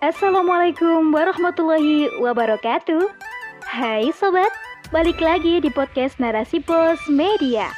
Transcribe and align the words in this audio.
Assalamualaikum 0.00 1.12
warahmatullahi 1.12 2.08
wabarakatuh. 2.24 3.04
Hai 3.68 4.08
sobat, 4.16 4.48
balik 4.88 5.20
lagi 5.20 5.60
di 5.60 5.68
podcast 5.68 6.16
Narasi 6.16 6.64
Pos 6.64 7.04
Media. 7.12 7.68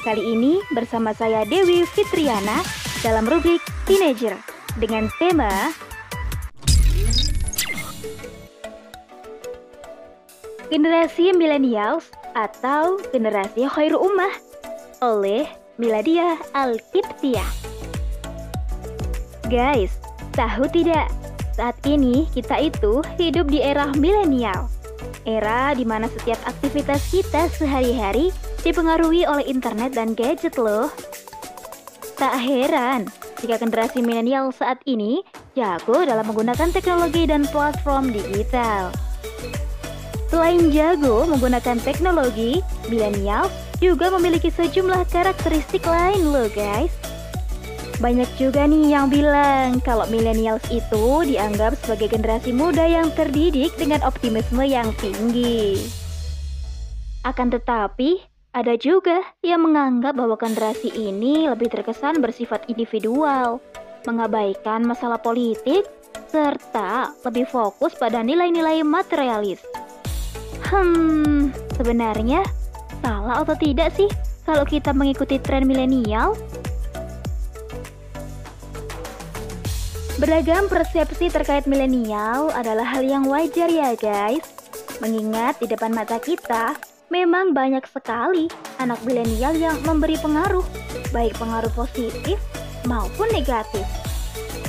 Kali 0.00 0.32
ini 0.32 0.64
bersama 0.72 1.12
saya 1.12 1.44
Dewi 1.44 1.84
Fitriana 1.84 2.64
dalam 3.04 3.28
rubrik 3.28 3.60
Teenager 3.84 4.32
dengan 4.80 5.12
tema 5.20 5.52
Generasi 10.72 11.36
Millennials 11.36 12.08
atau 12.32 12.96
Generasi 13.12 13.68
Khairu 13.68 14.00
Ummah 14.00 14.32
oleh 15.04 15.44
Miladia 15.76 16.40
Al-Kiptia. 16.56 17.44
Guys, 19.52 20.00
tahu 20.32 20.64
tidak 20.72 21.12
saat 21.58 21.74
ini 21.82 22.30
kita 22.30 22.54
itu 22.62 23.02
hidup 23.18 23.50
di 23.50 23.58
era 23.58 23.90
milenial. 23.98 24.70
Era 25.26 25.74
di 25.74 25.82
mana 25.82 26.06
setiap 26.06 26.38
aktivitas 26.46 27.02
kita 27.10 27.50
sehari-hari 27.50 28.30
dipengaruhi 28.62 29.26
oleh 29.26 29.42
internet 29.50 29.98
dan 29.98 30.14
gadget 30.14 30.54
loh. 30.54 30.86
Tak 32.14 32.38
heran 32.38 33.10
jika 33.42 33.58
generasi 33.58 33.98
milenial 34.06 34.54
saat 34.54 34.78
ini 34.86 35.26
jago 35.58 36.06
dalam 36.06 36.22
menggunakan 36.30 36.70
teknologi 36.70 37.26
dan 37.26 37.42
platform 37.50 38.14
digital. 38.14 38.94
Selain 40.30 40.70
jago 40.70 41.26
menggunakan 41.26 41.82
teknologi, 41.82 42.62
milenial 42.86 43.50
juga 43.82 44.14
memiliki 44.14 44.54
sejumlah 44.54 45.10
karakteristik 45.10 45.82
lain 45.82 46.30
loh 46.30 46.46
guys. 46.54 47.07
Banyak 47.98 48.30
juga 48.38 48.62
nih 48.62 48.94
yang 48.94 49.10
bilang 49.10 49.82
kalau 49.82 50.06
millennials 50.06 50.62
itu 50.70 51.26
dianggap 51.26 51.74
sebagai 51.82 52.14
generasi 52.14 52.54
muda 52.54 52.86
yang 52.86 53.10
terdidik 53.10 53.74
dengan 53.74 54.06
optimisme 54.06 54.62
yang 54.62 54.94
tinggi. 55.02 55.82
Akan 57.26 57.50
tetapi, 57.50 58.22
ada 58.54 58.78
juga 58.78 59.26
yang 59.42 59.66
menganggap 59.66 60.14
bahwa 60.14 60.38
generasi 60.38 60.94
ini 60.94 61.50
lebih 61.50 61.74
terkesan 61.74 62.22
bersifat 62.22 62.70
individual, 62.70 63.58
mengabaikan 64.06 64.86
masalah 64.86 65.18
politik, 65.18 65.82
serta 66.30 67.10
lebih 67.26 67.50
fokus 67.50 67.98
pada 67.98 68.22
nilai-nilai 68.22 68.86
materialis. 68.86 69.58
Hmm, 70.70 71.50
sebenarnya 71.74 72.46
salah 73.02 73.42
atau 73.42 73.58
tidak 73.58 73.90
sih 73.98 74.06
kalau 74.46 74.62
kita 74.62 74.94
mengikuti 74.94 75.42
tren 75.42 75.66
milenial? 75.66 76.38
Beragam 80.18 80.66
persepsi 80.66 81.30
terkait 81.30 81.62
milenial 81.70 82.50
adalah 82.50 82.82
hal 82.82 83.06
yang 83.06 83.30
wajar 83.30 83.70
ya 83.70 83.94
guys. 83.94 84.42
Mengingat 84.98 85.62
di 85.62 85.70
depan 85.70 85.94
mata 85.94 86.18
kita, 86.18 86.74
memang 87.06 87.54
banyak 87.54 87.86
sekali 87.86 88.50
anak 88.82 88.98
milenial 89.06 89.54
yang 89.54 89.78
memberi 89.86 90.18
pengaruh, 90.18 90.66
baik 91.14 91.38
pengaruh 91.38 91.70
positif 91.70 92.34
maupun 92.82 93.30
negatif. 93.30 93.86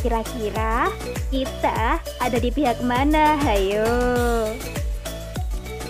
Kira-kira 0.06 0.94
kita 1.34 1.98
ada 2.22 2.38
di 2.38 2.54
pihak 2.54 2.86
mana? 2.86 3.34
Hayo. 3.42 3.90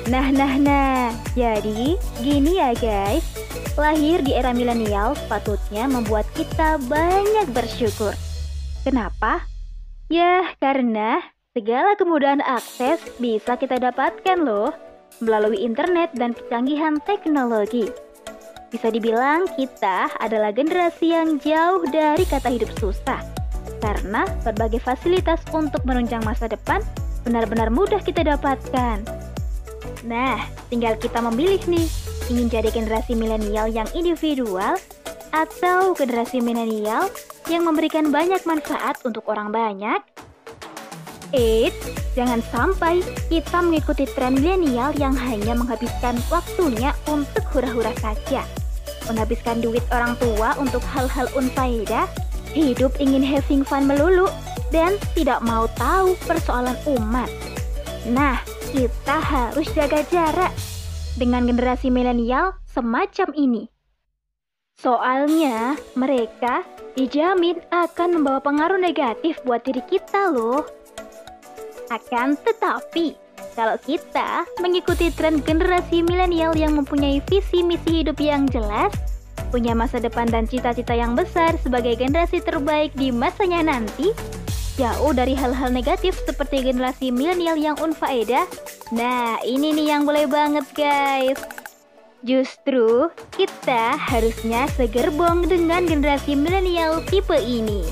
Nah, 0.08 0.32
nah, 0.32 0.56
nah. 0.56 1.12
Jadi, 1.36 2.00
gini 2.24 2.64
ya 2.64 2.72
guys. 2.80 3.28
Lahir 3.76 4.24
di 4.24 4.40
era 4.40 4.56
milenial 4.56 5.20
sepatutnya 5.20 5.84
membuat 5.92 6.32
kita 6.32 6.80
banyak 6.88 7.52
bersyukur. 7.52 8.16
Kenapa? 8.90 9.46
Ya, 10.10 10.58
karena 10.58 11.22
segala 11.54 11.94
kemudahan 11.94 12.42
akses 12.42 12.98
bisa 13.22 13.54
kita 13.54 13.78
dapatkan 13.78 14.42
loh 14.42 14.74
melalui 15.22 15.62
internet 15.62 16.10
dan 16.18 16.34
kecanggihan 16.34 16.98
teknologi. 17.06 17.86
Bisa 18.74 18.90
dibilang 18.90 19.46
kita 19.54 20.10
adalah 20.18 20.50
generasi 20.50 21.14
yang 21.14 21.38
jauh 21.38 21.86
dari 21.94 22.26
kata 22.26 22.50
hidup 22.50 22.74
susah. 22.82 23.22
Karena 23.78 24.26
berbagai 24.42 24.82
fasilitas 24.82 25.38
untuk 25.54 25.86
menunjang 25.86 26.26
masa 26.26 26.50
depan 26.50 26.82
benar-benar 27.22 27.70
mudah 27.70 28.02
kita 28.02 28.26
dapatkan. 28.26 29.06
Nah, 30.10 30.42
tinggal 30.74 30.98
kita 30.98 31.22
memilih 31.30 31.62
nih, 31.70 31.86
ingin 32.34 32.50
jadi 32.50 32.74
generasi 32.74 33.14
milenial 33.14 33.70
yang 33.70 33.86
individual 33.94 34.82
atau 35.30 35.94
generasi 35.94 36.42
milenial 36.42 37.06
yang 37.50 37.66
memberikan 37.66 38.14
banyak 38.14 38.46
manfaat 38.46 39.02
untuk 39.02 39.26
orang 39.26 39.50
banyak? 39.50 40.00
Eits, 41.34 41.78
jangan 42.18 42.42
sampai 42.50 43.06
kita 43.30 43.62
mengikuti 43.62 44.06
tren 44.10 44.38
milenial 44.38 44.94
yang 44.98 45.14
hanya 45.14 45.54
menghabiskan 45.54 46.18
waktunya 46.34 46.94
untuk 47.06 47.46
hura-hura 47.54 47.94
saja. 48.02 48.42
Menghabiskan 49.06 49.62
duit 49.62 49.82
orang 49.94 50.18
tua 50.18 50.58
untuk 50.58 50.82
hal-hal 50.90 51.30
unfaedah, 51.38 52.10
hidup 52.54 52.94
ingin 52.98 53.22
having 53.22 53.62
fun 53.62 53.86
melulu, 53.86 54.30
dan 54.74 54.98
tidak 55.18 55.42
mau 55.46 55.66
tahu 55.78 56.14
persoalan 56.26 56.78
umat. 56.98 57.30
Nah, 58.10 58.42
kita 58.70 59.18
harus 59.18 59.70
jaga 59.74 60.06
jarak 60.10 60.54
dengan 61.18 61.46
generasi 61.46 61.90
milenial 61.90 62.58
semacam 62.70 63.34
ini. 63.34 63.64
Soalnya 64.80 65.76
mereka 66.00 66.64
dijamin 66.98 67.60
akan 67.70 68.22
membawa 68.22 68.40
pengaruh 68.42 68.80
negatif 68.80 69.38
buat 69.46 69.62
diri 69.66 69.84
kita 69.86 70.32
loh. 70.34 70.66
Akan 71.90 72.38
tetapi, 72.38 73.18
kalau 73.58 73.76
kita 73.82 74.46
mengikuti 74.62 75.10
tren 75.12 75.42
generasi 75.42 76.06
milenial 76.06 76.54
yang 76.54 76.78
mempunyai 76.78 77.20
visi 77.28 77.66
misi 77.66 78.06
hidup 78.06 78.22
yang 78.22 78.46
jelas, 78.48 78.94
punya 79.50 79.74
masa 79.74 79.98
depan 79.98 80.30
dan 80.30 80.46
cita-cita 80.46 80.94
yang 80.94 81.18
besar 81.18 81.58
sebagai 81.60 81.98
generasi 81.98 82.40
terbaik 82.40 82.94
di 82.94 83.10
masanya 83.10 83.76
nanti, 83.76 84.14
jauh 84.78 85.12
dari 85.12 85.34
hal-hal 85.34 85.74
negatif 85.74 86.16
seperti 86.24 86.64
generasi 86.64 87.10
milenial 87.10 87.58
yang 87.58 87.76
unfaedah. 87.82 88.46
Nah, 88.96 89.42
ini 89.44 89.76
nih 89.76 89.98
yang 89.98 90.06
boleh 90.06 90.30
banget 90.30 90.66
guys. 90.72 91.59
Justru 92.20 93.08
kita 93.32 93.96
harusnya 93.96 94.68
segerbong 94.76 95.48
dengan 95.48 95.88
generasi 95.88 96.36
milenial 96.36 97.00
tipe 97.08 97.36
ini. 97.40 97.88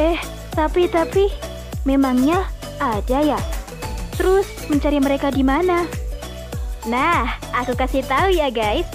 Eh, 0.00 0.16
tapi 0.56 0.88
tapi 0.88 1.28
memangnya 1.84 2.48
ada 2.80 3.20
ya? 3.20 3.40
Terus 4.16 4.48
mencari 4.72 4.96
mereka 4.96 5.28
di 5.28 5.44
mana? 5.44 5.84
Nah, 6.88 7.36
aku 7.52 7.76
kasih 7.76 8.00
tahu 8.08 8.32
ya 8.32 8.48
guys. 8.48 8.88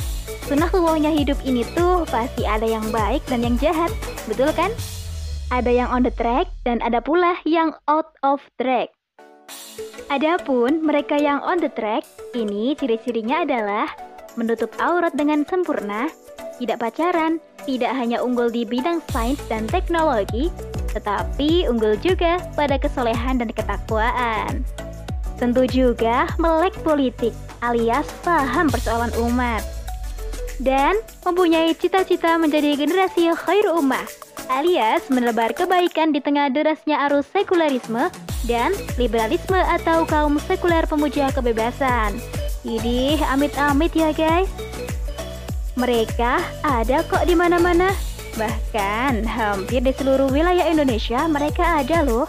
Sunahullahnya 0.50 1.14
hidup 1.14 1.38
ini 1.46 1.62
tuh 1.78 2.10
pasti 2.10 2.42
ada 2.50 2.66
yang 2.66 2.90
baik 2.90 3.22
dan 3.30 3.46
yang 3.46 3.54
jahat, 3.62 3.94
betul 4.26 4.50
kan? 4.58 4.74
Ada 5.54 5.70
yang 5.70 5.90
on 5.94 6.02
the 6.02 6.14
track 6.14 6.50
dan 6.66 6.82
ada 6.82 7.02
pula 7.06 7.38
yang 7.46 7.78
out 7.86 8.18
of 8.26 8.42
track. 8.58 8.90
Adapun 10.10 10.82
mereka 10.82 11.22
yang 11.22 11.38
on 11.46 11.62
the 11.62 11.70
track, 11.70 12.02
ini 12.34 12.74
ciri-cirinya 12.74 13.46
adalah 13.46 13.94
menutup 14.34 14.74
aurat 14.82 15.14
dengan 15.14 15.46
sempurna, 15.46 16.10
tidak 16.58 16.82
pacaran, 16.82 17.38
tidak 17.70 17.94
hanya 17.94 18.18
unggul 18.18 18.50
di 18.50 18.66
bidang 18.66 19.06
sains 19.14 19.38
dan 19.46 19.70
teknologi, 19.70 20.50
tetapi 20.98 21.70
unggul 21.70 21.94
juga 22.02 22.42
pada 22.58 22.82
kesolehan 22.82 23.38
dan 23.38 23.54
ketakwaan. 23.54 24.66
Tentu 25.38 25.70
juga 25.70 26.26
melek 26.42 26.74
politik 26.82 27.38
alias 27.62 28.10
paham 28.26 28.66
persoalan 28.66 29.14
umat. 29.30 29.62
Dan 30.58 30.98
mempunyai 31.22 31.78
cita-cita 31.78 32.36
menjadi 32.42 32.76
generasi 32.76 33.30
khair 33.32 33.70
ummah 33.72 34.04
alias 34.50 35.06
menebar 35.14 35.54
kebaikan 35.54 36.10
di 36.10 36.20
tengah 36.20 36.50
derasnya 36.50 37.06
arus 37.08 37.30
sekularisme 37.30 38.10
dan 38.46 38.72
liberalisme 38.96 39.58
atau 39.58 40.08
kaum 40.08 40.40
sekuler 40.46 40.86
pemuja 40.88 41.34
kebebasan. 41.34 42.16
Ini 42.64 43.24
amit-amit 43.32 43.96
ya 43.96 44.12
guys. 44.12 44.52
Mereka 45.80 46.44
ada 46.64 47.04
kok 47.08 47.24
di 47.24 47.36
mana-mana. 47.36 47.96
Bahkan 48.36 49.24
hampir 49.24 49.80
di 49.84 49.96
seluruh 49.96 50.28
wilayah 50.32 50.68
Indonesia 50.68 51.24
mereka 51.28 51.84
ada 51.84 52.04
loh. 52.04 52.28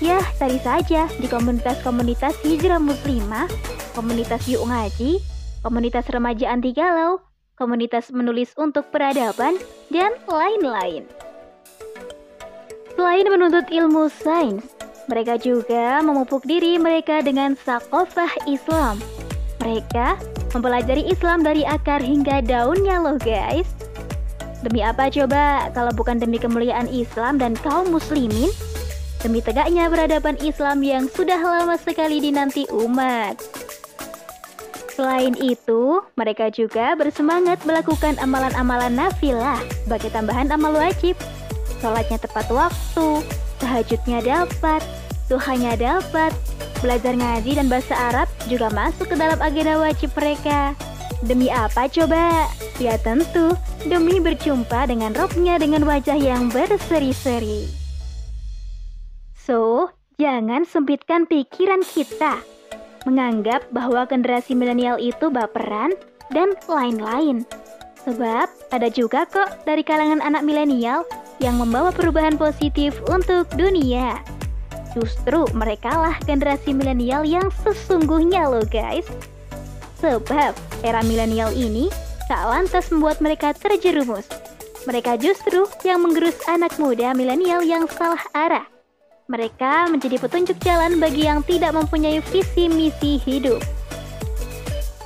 Ya, 0.00 0.16
tadi 0.40 0.56
saja 0.64 1.10
di 1.20 1.28
komunitas-komunitas 1.28 2.40
hijrah 2.40 2.80
muslimah, 2.80 3.50
komunitas 3.92 4.48
yuk 4.48 4.64
ngaji, 4.64 5.20
komunitas 5.60 6.08
remaja 6.08 6.48
anti 6.48 6.72
galau, 6.72 7.20
komunitas 7.60 8.08
menulis 8.08 8.56
untuk 8.56 8.88
peradaban, 8.88 9.60
dan 9.92 10.16
lain-lain. 10.24 11.04
Selain 12.96 13.28
menuntut 13.28 13.68
ilmu 13.68 14.08
sains, 14.08 14.64
mereka 15.10 15.34
juga 15.34 15.98
memupuk 16.00 16.46
diri 16.46 16.78
mereka 16.78 17.18
dengan 17.20 17.58
sakofah 17.58 18.30
Islam. 18.46 19.02
Mereka 19.58 20.16
mempelajari 20.54 21.10
Islam 21.10 21.42
dari 21.42 21.66
akar 21.66 21.98
hingga 21.98 22.40
daunnya 22.46 23.02
loh 23.02 23.18
guys. 23.18 23.66
Demi 24.62 24.86
apa 24.86 25.10
coba 25.10 25.68
kalau 25.74 25.90
bukan 25.92 26.22
demi 26.22 26.38
kemuliaan 26.38 26.86
Islam 26.86 27.42
dan 27.42 27.58
kaum 27.58 27.90
muslimin? 27.90 28.48
demi 29.20 29.44
tegaknya 29.44 29.88
peradaban 29.92 30.40
Islam 30.40 30.80
yang 30.80 31.04
sudah 31.12 31.36
lama 31.36 31.76
sekali 31.76 32.24
dinanti 32.24 32.64
umat. 32.72 33.36
Selain 34.96 35.32
itu, 35.40 36.04
mereka 36.16 36.52
juga 36.52 36.92
bersemangat 36.92 37.64
melakukan 37.64 38.20
amalan-amalan 38.20 38.92
nafilah 38.92 39.60
sebagai 39.84 40.12
tambahan 40.12 40.52
amal 40.52 40.76
wajib. 40.76 41.16
Sholatnya 41.80 42.20
tepat 42.20 42.52
waktu, 42.52 43.24
tahajudnya 43.60 44.18
dapat, 44.20 44.84
duhanya 45.30 45.78
dapat, 45.78 46.34
belajar 46.82 47.14
ngaji 47.14 47.62
dan 47.62 47.70
bahasa 47.70 47.94
Arab 47.94 48.26
juga 48.50 48.66
masuk 48.74 49.06
ke 49.06 49.14
dalam 49.14 49.38
agenda 49.38 49.78
wajib 49.78 50.10
mereka. 50.18 50.74
Demi 51.22 51.46
apa 51.46 51.86
coba? 51.86 52.50
Ya 52.82 52.98
tentu, 52.98 53.54
demi 53.86 54.18
berjumpa 54.18 54.90
dengan 54.90 55.14
robnya 55.14 55.62
dengan 55.62 55.86
wajah 55.86 56.18
yang 56.18 56.50
berseri-seri. 56.50 57.70
So, 59.38 59.92
jangan 60.18 60.66
sempitkan 60.66 61.30
pikiran 61.30 61.86
kita. 61.86 62.42
Menganggap 63.06 63.70
bahwa 63.70 64.04
generasi 64.10 64.58
milenial 64.58 64.98
itu 64.98 65.30
baperan 65.30 65.94
dan 66.34 66.58
lain-lain. 66.66 67.46
Sebab 68.04 68.48
ada 68.72 68.88
juga 68.88 69.28
kok 69.28 69.68
dari 69.68 69.84
kalangan 69.84 70.24
anak 70.24 70.40
milenial 70.40 71.04
yang 71.36 71.60
membawa 71.60 71.92
perubahan 71.92 72.40
positif 72.40 72.96
untuk 73.12 73.44
dunia. 73.56 74.39
Justru 74.96 75.46
mereka 75.54 75.94
lah 75.94 76.16
generasi 76.26 76.74
milenial 76.74 77.22
yang 77.22 77.46
sesungguhnya 77.62 78.50
loh 78.50 78.66
guys. 78.66 79.06
Sebab 80.02 80.56
era 80.82 81.00
milenial 81.06 81.54
ini 81.54 81.92
tak 82.26 82.42
lantas 82.46 82.90
membuat 82.90 83.22
mereka 83.22 83.54
terjerumus. 83.54 84.26
Mereka 84.88 85.20
justru 85.20 85.68
yang 85.84 86.02
menggerus 86.02 86.40
anak 86.48 86.74
muda 86.80 87.12
milenial 87.12 87.60
yang 87.60 87.84
salah 87.86 88.22
arah. 88.32 88.66
Mereka 89.30 89.86
menjadi 89.92 90.18
petunjuk 90.18 90.58
jalan 90.64 90.98
bagi 90.98 91.28
yang 91.28 91.44
tidak 91.46 91.70
mempunyai 91.76 92.18
visi 92.34 92.66
misi 92.66 93.20
hidup. 93.22 93.62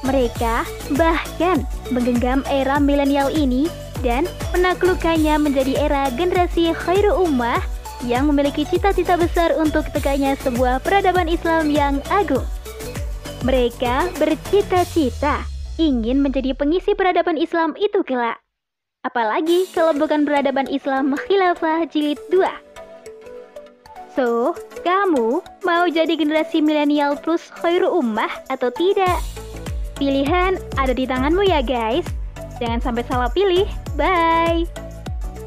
Mereka 0.05 0.65
bahkan 0.97 1.65
menggenggam 1.93 2.41
era 2.49 2.81
milenial 2.81 3.29
ini 3.33 3.69
dan 4.01 4.25
menaklukkannya 4.53 5.41
menjadi 5.41 5.73
era 5.81 6.09
generasi 6.13 6.73
khairu 6.73 7.17
ummah 7.21 7.74
yang 8.05 8.29
memiliki 8.29 8.69
cita-cita 8.69 9.17
besar 9.17 9.57
untuk 9.57 9.89
tegaknya 9.91 10.37
sebuah 10.41 10.85
peradaban 10.85 11.29
Islam 11.29 11.73
yang 11.73 12.01
agung. 12.13 12.45
Mereka 13.45 14.17
bercita-cita 14.17 15.45
ingin 15.77 16.23
menjadi 16.23 16.57
pengisi 16.57 16.97
peradaban 16.97 17.37
Islam 17.37 17.77
itu 17.77 18.01
kelak. 18.07 18.41
Apalagi 19.05 19.69
kalau 19.77 19.93
bukan 19.93 20.25
peradaban 20.25 20.65
Islam 20.69 21.13
khilafah 21.13 21.85
jilid 21.93 22.17
2. 22.33 22.41
So, 24.15 24.55
kamu 24.87 25.43
mau 25.67 25.85
jadi 25.91 26.15
generasi 26.15 26.63
milenial 26.63 27.19
plus 27.19 27.51
khairu 27.61 27.91
ummah 27.99 28.31
atau 28.47 28.71
tidak? 28.71 29.19
Pilihan 29.99 30.57
ada 30.79 30.95
di 30.95 31.05
tanganmu 31.05 31.43
ya 31.45 31.61
guys. 31.61 32.07
Jangan 32.63 32.81
sampai 32.81 33.03
salah 33.11 33.29
pilih. 33.35 33.67
Bye. 33.99 34.84